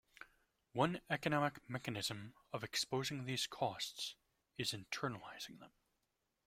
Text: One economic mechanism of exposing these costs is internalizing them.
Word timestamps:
One 0.73 1.01
economic 1.11 1.59
mechanism 1.69 2.33
of 2.51 2.63
exposing 2.63 3.25
these 3.25 3.45
costs 3.45 4.15
is 4.57 4.71
internalizing 4.71 5.59
them. 5.59 5.73